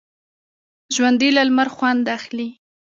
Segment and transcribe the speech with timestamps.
[0.95, 2.49] ژوندي له لمر خوند اخلي